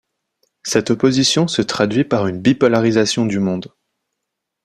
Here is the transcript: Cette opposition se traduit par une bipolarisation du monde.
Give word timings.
Cette 0.63 0.89
opposition 0.89 1.47
se 1.47 1.61
traduit 1.61 2.03
par 2.03 2.25
une 2.25 2.41
bipolarisation 2.41 3.27
du 3.27 3.37
monde. 3.37 3.71